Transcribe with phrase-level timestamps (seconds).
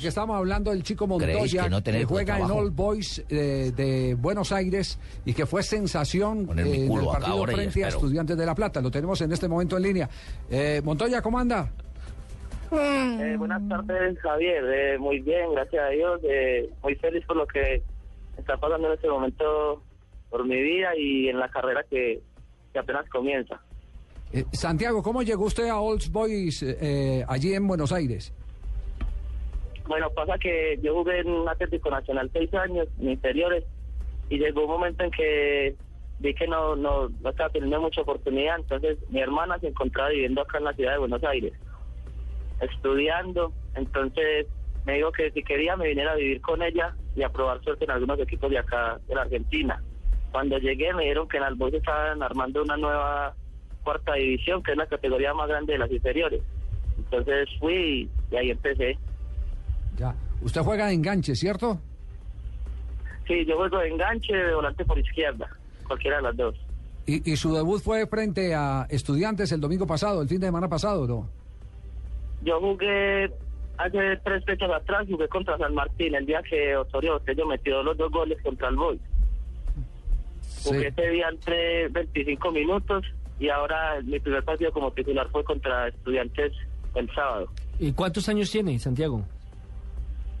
[0.00, 2.50] Porque estamos hablando del chico ¿Creéis Montoya que no juega en?
[2.50, 7.44] All Boys eh, de Buenos Aires y que fue sensación mi eh, en el partido
[7.44, 7.88] frente a.
[7.88, 8.80] Estudiantes de La Plata.
[8.80, 10.08] Lo tenemos en este momento en línea.
[10.48, 11.70] Eh, Montoya, ¿cómo anda?
[12.72, 14.64] Eh, buenas tardes, Javier.
[14.72, 16.18] Eh, muy bien, gracias a Dios.
[16.24, 17.82] Eh, muy feliz por lo que
[18.38, 19.82] está pasando en este momento
[20.30, 22.22] por mi vida y en la carrera que,
[22.72, 23.60] que apenas comienza.
[24.32, 28.32] Eh, Santiago, ¿cómo llegó usted a All Boys eh, allí en Buenos Aires?
[29.90, 33.64] Bueno, pasa que yo jugué en Atlético Nacional seis años, en inferiores,
[34.28, 35.74] y llegó un momento en que
[36.20, 38.60] vi que no, no, no estaba teniendo mucha oportunidad.
[38.60, 41.54] Entonces, mi hermana se encontraba viviendo acá en la ciudad de Buenos Aires,
[42.60, 43.52] estudiando.
[43.74, 44.46] Entonces,
[44.86, 47.84] me dijo que si quería me viniera a vivir con ella y a probar suerte
[47.84, 49.82] en algunos equipos de acá, de la Argentina.
[50.30, 53.34] Cuando llegué, me dijeron que en Alboy estaban armando una nueva
[53.82, 56.42] cuarta división, que es la categoría más grande de las inferiores.
[56.96, 58.96] Entonces fui y ahí empecé.
[59.98, 60.14] Ya.
[60.42, 61.78] Usted juega de enganche, ¿cierto?
[63.26, 65.48] Sí, yo juego de enganche de volante por izquierda,
[65.86, 66.56] cualquiera de las dos.
[67.06, 70.68] Y, y su debut fue frente a Estudiantes el domingo pasado, el fin de semana
[70.68, 71.28] pasado, ¿no?
[72.42, 73.30] Yo jugué
[73.76, 77.96] hace tres fechas atrás, jugué contra San Martín, el día que Osorio Botello metió los
[77.96, 79.00] dos goles contra el Boy.
[80.64, 83.04] Jugué ese día entre 25 minutos
[83.38, 86.52] y ahora mi primer partido como titular fue contra Estudiantes
[86.94, 87.48] el sábado.
[87.78, 89.24] ¿Y cuántos años tiene, Santiago?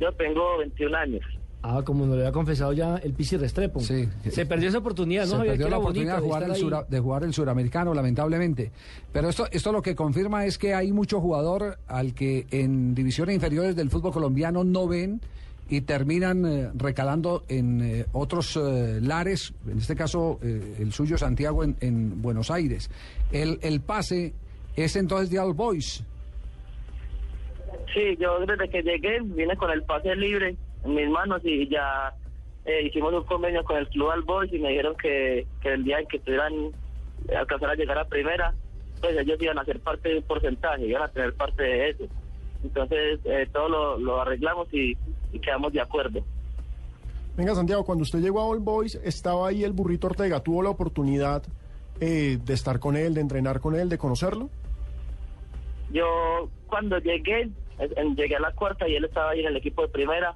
[0.00, 1.22] Yo tengo 21 años.
[1.62, 3.80] Ah, como nos lo había confesado ya el Pisi Restrepo.
[3.80, 4.08] Sí.
[4.30, 5.40] Se perdió esa oportunidad, ¿no?
[5.42, 8.72] Se perdió la oportunidad de jugar, el de jugar el suramericano, lamentablemente.
[9.12, 13.34] Pero esto, esto lo que confirma es que hay mucho jugador al que en divisiones
[13.34, 15.20] inferiores del fútbol colombiano no ven
[15.68, 21.18] y terminan eh, recalando en eh, otros eh, lares, en este caso eh, el suyo
[21.18, 22.90] Santiago en, en Buenos Aires.
[23.30, 24.32] El, el pase
[24.76, 26.02] es entonces de All Boys.
[27.94, 32.14] Sí, yo desde que llegué vine con el pase libre en mis manos y ya
[32.64, 35.98] eh, hicimos un convenio con el Club Alboys y me dijeron que, que el día
[35.98, 36.52] en que tuvieran
[37.28, 38.54] eh, alcanzar a llegar a primera,
[39.00, 42.04] pues ellos iban a ser parte de un porcentaje, iban a tener parte de eso.
[42.62, 44.96] Entonces eh, todo lo, lo arreglamos y,
[45.32, 46.20] y quedamos de acuerdo.
[47.36, 50.40] Venga, Santiago, cuando usted llegó a All Boys, estaba ahí el burrito Ortega.
[50.40, 51.42] ¿Tuvo la oportunidad
[52.00, 54.50] eh, de estar con él, de entrenar con él, de conocerlo?
[55.92, 57.48] Yo cuando llegué,
[58.16, 60.34] llegué a la cuarta y él estaba ahí en el equipo de primera.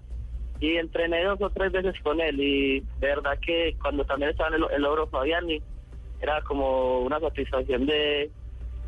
[0.60, 2.40] Y entrené dos o tres veces con él.
[2.40, 5.60] Y de verdad que cuando también estaba en el, el Oro Fabiani
[6.20, 8.30] era como una satisfacción de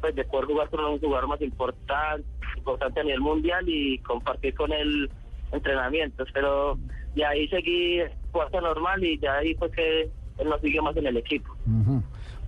[0.00, 4.54] pues de poder jugar con un jugador más importante, importante a nivel mundial y compartir
[4.54, 5.10] con él
[5.52, 6.78] entrenamientos, pero
[7.14, 8.00] de ahí seguí
[8.30, 10.02] cuarta normal y ya ahí fue que
[10.38, 11.54] él no siguió más en el equipo.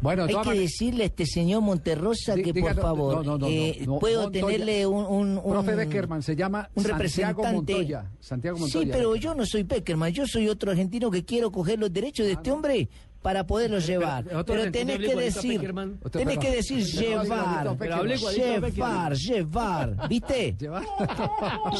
[0.00, 3.84] Bueno, Hay que decirle a este señor Monterrosa que, por favor, no, no, no, eh,
[4.00, 4.46] puedo Montoya.
[4.46, 5.04] tenerle un...
[5.06, 6.98] un, un- Profe Beckerman se llama un Santiago
[7.42, 7.52] representante.
[7.74, 8.10] Montoya.
[8.20, 8.84] Santiago Montoya.
[8.84, 12.26] Sí, pero yo no soy Beckerman, yo soy otro argentino que quiero coger los derechos
[12.26, 12.88] de este hombre
[13.22, 14.24] para poderlo llevar.
[14.46, 15.74] pero tenés que decir,
[16.12, 20.56] tenés que decir llevar, llevar, llevar, ¿viste?
[20.58, 20.84] Llevar.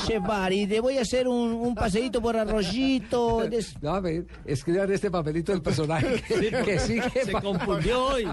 [0.09, 3.47] Llevar, y te voy a hacer un, un paseíto por Arroyito.
[3.49, 4.03] des- No,
[4.45, 7.11] escriban este papelito del personaje que, que sigue.
[7.25, 8.29] Se confundió hoy.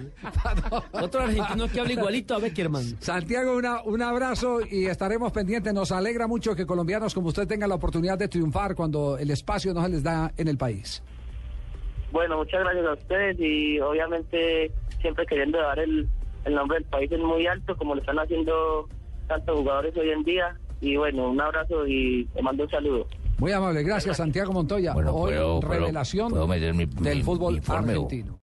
[0.92, 2.98] Otro argentino que habla igualito a Beckerman.
[3.00, 5.74] Santiago, una, un abrazo y estaremos pendientes.
[5.74, 9.74] Nos alegra mucho que colombianos como usted tengan la oportunidad de triunfar cuando el espacio
[9.74, 11.02] no se les da en el país.
[12.12, 14.72] Bueno, muchas gracias a ustedes y obviamente
[15.02, 16.08] siempre queriendo dar el,
[16.46, 18.88] el nombre del país en muy alto como lo están haciendo
[19.28, 20.56] tantos jugadores hoy en día.
[20.82, 23.08] Y bueno, un abrazo y te mando un saludo.
[23.38, 24.94] Muy amable, gracias Santiago Montoya.
[24.94, 28.40] Bueno, Hoy puedo- revelación puedo meter mi- del mi- fútbol mi argentino.